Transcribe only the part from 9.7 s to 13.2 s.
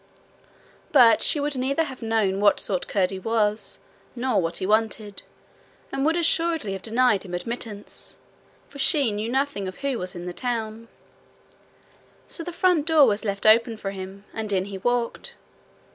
who was in the tower. So the front door